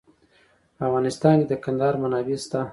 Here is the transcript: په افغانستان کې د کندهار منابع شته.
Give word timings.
په 0.75 0.81
افغانستان 0.87 1.35
کې 1.39 1.45
د 1.49 1.53
کندهار 1.63 1.95
منابع 2.01 2.37
شته. 2.43 2.59